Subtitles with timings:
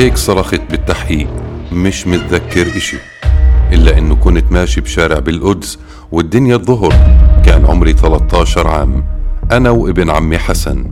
[0.00, 1.28] هيك صرخت بالتحقيق.
[1.72, 2.96] مش متذكر إشي
[3.72, 5.78] إلا إنه كنت ماشي بشارع بالقدس
[6.12, 6.94] والدنيا الظهر.
[7.46, 9.04] كان عمري 13 عام
[9.52, 10.84] أنا وابن عمي حسن.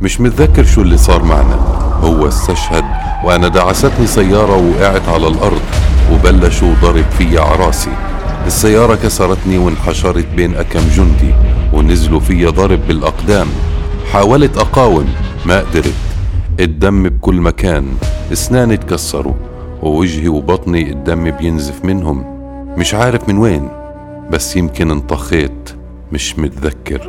[0.00, 1.54] مش متذكر شو اللي صار معنا.
[2.02, 2.84] هو استشهد
[3.24, 5.62] وأنا دعستني سيارة وقعت على الأرض
[6.12, 7.92] وبلشوا ضرب في عراسي
[8.46, 11.34] السيارة كسرتني وانحشرت بين أكم جندي
[11.72, 13.46] ونزلوا في ضرب بالأقدام.
[14.12, 15.08] حاولت أقاوم
[15.46, 15.94] ما قدرت.
[16.60, 17.86] الدم بكل مكان.
[18.32, 19.34] اسناني تكسروا
[19.82, 22.24] ووجهي وبطني الدم بينزف منهم.
[22.78, 23.68] مش عارف من وين
[24.30, 25.70] بس يمكن انطخيت
[26.12, 27.00] مش متذكر.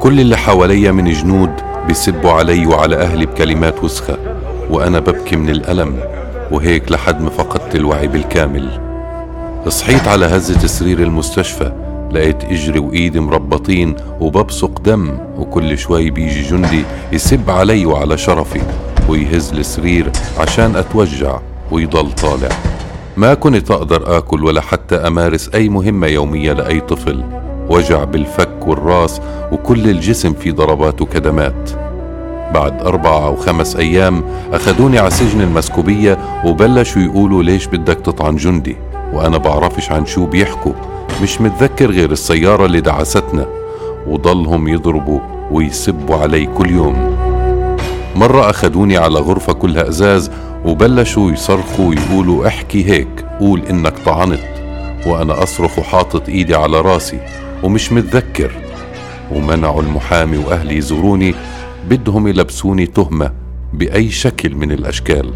[0.00, 1.52] كل اللي حواليا من جنود
[1.86, 4.16] بيسبوا علي وعلى أهلي بكلمات وسخة
[4.70, 6.00] وأنا ببكي من الألم
[6.50, 8.80] وهيك لحد ما فقدت الوعي بالكامل.
[9.68, 16.84] صحيت على هزة سرير المستشفى لقيت إجري وإيدي مربطين وببصق دم وكل شوي بيجي جندي
[17.12, 18.60] يسب علي وعلى شرفي
[19.08, 21.38] ويهز السرير عشان أتوجع
[21.70, 22.48] ويضل طالع.
[23.16, 27.24] ما كنت أقدر آكل ولا حتى أمارس أي مهمة يومية لأي طفل.
[27.70, 29.20] وجع بالفك والراس
[29.52, 31.70] وكل الجسم في ضربات وكدمات.
[32.54, 38.76] بعد أربع أو خمس أيام أخذوني على سجن المسكوبية وبلشوا يقولوا ليش بدك تطعن جندي؟
[39.12, 40.72] وأنا بعرفش عن شو بيحكوا.
[41.22, 43.46] مش متذكر غير السيارة اللي دعستنا
[44.06, 47.16] وضلهم يضربوا ويسبوا علي كل يوم.
[48.16, 50.30] مرة أخذوني على غرفة كلها أزاز
[50.64, 54.40] وبلشوا يصرخوا ويقولوا احكي هيك قول إنك طعنت
[55.06, 57.20] وأنا أصرخ وحاطط إيدي على راسي
[57.62, 58.50] ومش متذكر.
[59.32, 61.34] ومنعوا المحامي وأهلي يزوروني
[61.88, 63.32] بدهم يلبسوني تهمة
[63.72, 65.30] بأي شكل من الأشكال.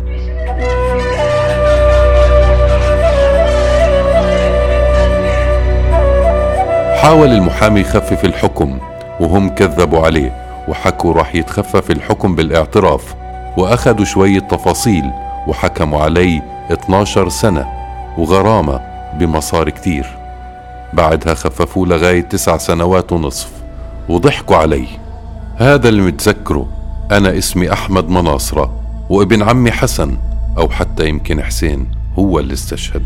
[7.03, 8.79] حاول المحامي يخفف الحكم
[9.21, 10.33] وهم كذبوا عليه
[10.69, 13.15] وحكوا راح يتخفف الحكم بالاعتراف
[13.57, 15.11] وأخذوا شوية تفاصيل
[15.49, 17.67] وحكموا علي 12 سنة
[18.19, 18.81] وغرامة
[19.19, 20.07] بمصاري كتير.
[20.93, 23.51] بعدها خففوه لغاية تسع سنوات ونصف
[24.09, 24.87] وضحكوا علي
[25.57, 26.69] هذا اللي متذكره
[27.13, 28.73] أنا اسمي أحمد مناصرة
[29.11, 30.19] وابن عمي حسن
[30.59, 31.87] أو حتى يمكن حسين
[32.19, 33.05] هو اللي استشهد.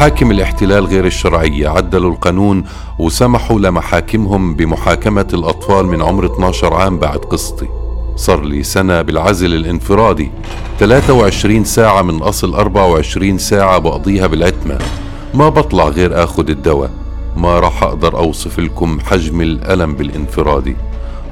[0.00, 2.64] محاكم الاحتلال غير الشرعية عدلوا القانون
[2.98, 7.68] وسمحوا لمحاكمهم بمحاكمة الأطفال من عمر 12 عام بعد قسطي.
[8.16, 10.30] صار لي سنة بالعزل الانفرادي.
[10.78, 14.78] 23 ساعة من أصل 24 ساعة بقضيها بالعتمة.
[15.34, 16.90] ما بطلع غير آخد الدواء.
[17.36, 20.76] ما راح أقدر أوصف لكم حجم الألم بالانفرادي.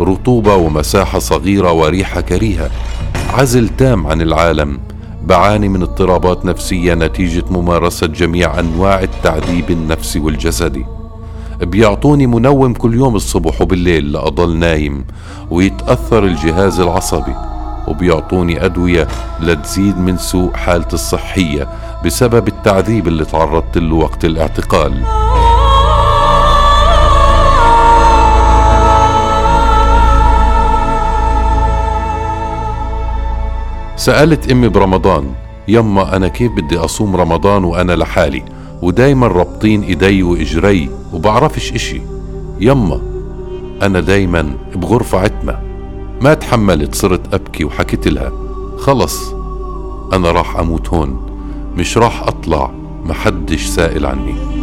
[0.00, 2.70] رطوبة ومساحة صغيرة وريحة كريهة.
[3.34, 4.78] عزل تام عن العالم.
[5.28, 10.87] بعاني من اضطرابات نفسية نتيجة ممارسة جميع أنواع التعذيب النفسي والجسدي.
[11.61, 15.05] بيعطوني منوم كل يوم الصبح وبالليل لأضل نايم
[15.50, 17.34] ويتأثر الجهاز العصبي
[17.89, 19.09] وبيعطوني أدوية
[19.41, 21.69] لتزيد من سوء حالتي الصحية
[22.05, 25.03] بسبب التعذيب اللي تعرضت له وقت الاعتقال.
[33.98, 35.34] سألت أمي برمضان
[35.69, 38.42] يما أنا كيف بدي أصوم رمضان وأنا لحالي؟
[38.82, 42.00] ودايما رابطين إيدي وإجري وبعرفش إشي.
[42.60, 43.00] يما
[43.82, 45.59] أنا دايما بغرفة عتمة
[46.20, 48.32] ما تحملت صرت أبكي وحكيت لها.
[48.78, 49.34] خلص
[50.12, 51.26] أنا راح أموت هون
[51.76, 52.70] مش راح أطلع
[53.04, 54.57] محدش سائل عني.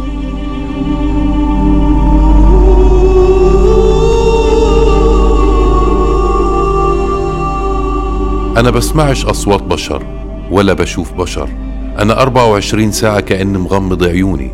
[8.56, 10.02] أنا بسمعش أصوات بشر
[10.50, 11.48] ولا بشوف بشر.
[11.98, 14.50] أنا 24 ساعة كأني مغمض عيوني.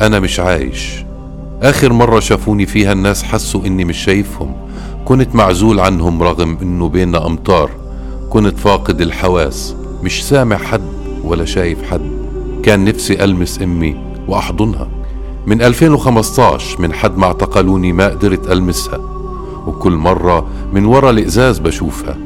[0.00, 1.04] أنا مش عايش.
[1.62, 4.56] آخر مرة شافوني فيها الناس حسوا إني مش شايفهم.
[5.04, 7.70] كنت معزول عنهم رغم إنه بيننا أمطار
[8.30, 9.76] كنت فاقد الحواس.
[10.02, 10.88] مش سامع حد
[11.24, 12.10] ولا شايف حد.
[12.62, 13.96] كان نفسي ألمس أمي
[14.28, 14.88] وأحضنها.
[15.46, 19.00] من 2015 من حد ما اعتقلوني ما قدرت ألمسها.
[19.66, 22.16] وكل مرة من ورا الإزاز بشوفها.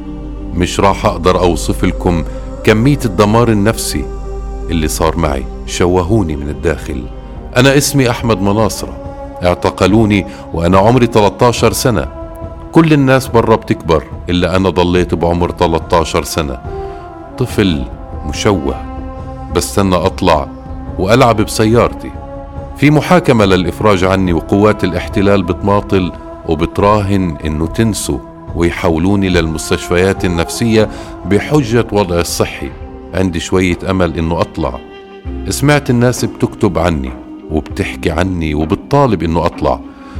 [0.53, 2.23] مش راح أقدر أوصف لكم
[2.63, 4.05] كمية الدمار النفسي
[4.69, 5.45] اللي صار معي.
[5.65, 7.03] شوهوني من الداخل.
[7.57, 8.97] أنا اسمي أحمد مناصرة.
[9.43, 12.07] اعتقلوني وأنا عمري 13 سنة.
[12.71, 16.59] كل الناس برا بتكبر إلا أنا ضليت بعمر 13 سنة.
[17.37, 17.85] طفل
[18.25, 18.75] مشوه.
[19.55, 20.47] بستنى أطلع
[20.99, 22.11] وألعب بسيارتي.
[22.77, 26.11] في محاكمة للإفراج عني وقوات الاحتلال بتماطل
[26.47, 28.30] وبتراهن إنه تنسوا.
[28.55, 30.89] ويحولوني للمستشفيات النفسية
[31.25, 32.69] بحجة وضعي الصحي
[33.13, 34.79] عندي شوية أمل إنه أطلع.
[35.49, 37.11] سمعت الناس بتكتب عني
[37.51, 39.79] وبتحكي عني وبتطالب إنه أطلع.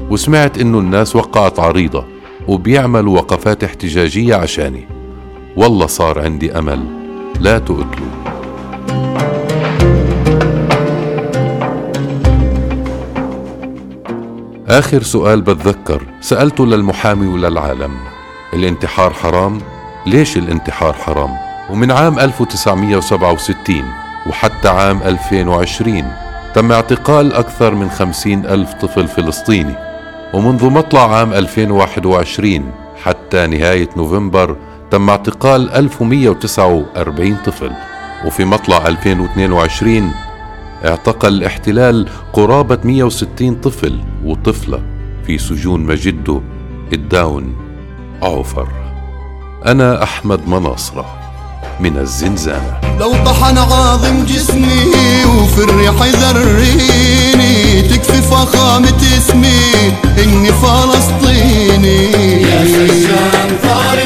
[0.10, 2.06] وسمعت إنه الناس وقعت عريضة
[2.48, 4.88] وبيعملوا وقفات احتجاجية عشاني.
[5.58, 6.86] والله صار عندي أمل.
[7.40, 8.12] لا تقتلوا
[14.68, 16.02] آخر سؤال بتذكر.
[16.22, 17.92] سألته للمحامي وللعالم.
[18.54, 19.62] الانتحار حرام؟
[20.06, 21.38] ليش الانتحار حرام؟
[21.70, 23.84] ومن عام 1967
[24.28, 26.04] وحتى عام 2020
[26.56, 29.76] تم اعتقال أكثر من 50 ألف طفل فلسطيني
[30.34, 32.72] ومنذ مطلع عام 2021
[33.04, 34.58] حتى نهاية نوفمبر
[34.92, 37.72] تم اعتقال 1149 طفل
[38.26, 40.12] وفي مطلع 2022
[40.86, 44.82] اعتقل الاحتلال قرابة 160 طفل وطفلة
[45.26, 46.42] في سجون مجدو
[46.94, 47.71] الداون
[48.22, 48.68] عوفر
[49.66, 51.06] أنا أحمد مناصرة
[51.80, 52.80] من الزنزانة.
[53.00, 59.72] لو طحن عظم جسمي وفي الريح ذريني تكفي فخامة اسمي
[60.24, 62.12] إني فلسطيني.
[62.42, 63.98] يا زنزان طار